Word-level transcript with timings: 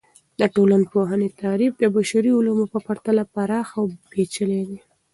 د 0.39 0.41
ټولنپوهنې 0.55 1.29
تعریف 1.41 1.73
د 1.77 1.83
بشري 1.95 2.31
علومو 2.37 2.65
په 2.73 2.79
پرتله 2.87 3.23
پراخه 3.33 3.75
او 3.79 3.85
پیچلي 4.11 4.61
دی. 4.69 4.79